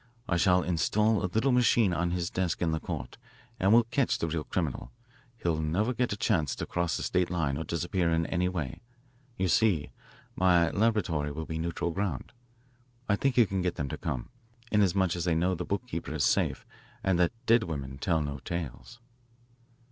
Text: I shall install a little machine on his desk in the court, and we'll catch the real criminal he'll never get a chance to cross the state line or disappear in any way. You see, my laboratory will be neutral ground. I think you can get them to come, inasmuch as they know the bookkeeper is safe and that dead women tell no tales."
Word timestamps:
I 0.27 0.35
shall 0.35 0.63
install 0.63 1.23
a 1.23 1.29
little 1.31 1.51
machine 1.51 1.93
on 1.93 2.09
his 2.09 2.31
desk 2.31 2.59
in 2.63 2.71
the 2.71 2.79
court, 2.79 3.19
and 3.59 3.71
we'll 3.71 3.83
catch 3.83 4.17
the 4.17 4.27
real 4.27 4.43
criminal 4.43 4.91
he'll 5.37 5.61
never 5.61 5.93
get 5.93 6.11
a 6.11 6.17
chance 6.17 6.55
to 6.55 6.65
cross 6.65 6.97
the 6.97 7.03
state 7.03 7.29
line 7.29 7.55
or 7.55 7.63
disappear 7.63 8.09
in 8.09 8.25
any 8.25 8.49
way. 8.49 8.81
You 9.37 9.47
see, 9.47 9.91
my 10.35 10.71
laboratory 10.71 11.31
will 11.31 11.45
be 11.45 11.59
neutral 11.59 11.91
ground. 11.91 12.31
I 13.07 13.15
think 13.15 13.37
you 13.37 13.45
can 13.45 13.61
get 13.61 13.75
them 13.75 13.89
to 13.89 13.97
come, 13.99 14.29
inasmuch 14.71 15.15
as 15.15 15.25
they 15.25 15.35
know 15.35 15.53
the 15.53 15.65
bookkeeper 15.65 16.15
is 16.15 16.25
safe 16.25 16.65
and 17.03 17.19
that 17.19 17.33
dead 17.45 17.61
women 17.65 17.99
tell 17.99 18.21
no 18.23 18.39
tales." 18.39 18.99